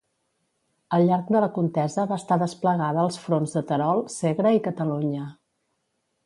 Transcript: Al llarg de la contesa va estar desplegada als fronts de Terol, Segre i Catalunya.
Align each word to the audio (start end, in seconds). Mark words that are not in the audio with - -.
Al 0.97 1.03
llarg 1.09 1.27
de 1.35 1.41
la 1.43 1.49
contesa 1.57 2.05
va 2.11 2.17
estar 2.21 2.37
desplegada 2.45 3.03
als 3.03 3.19
fronts 3.27 3.55
de 3.59 3.63
Terol, 3.73 4.03
Segre 4.15 4.55
i 4.61 4.65
Catalunya. 4.71 5.29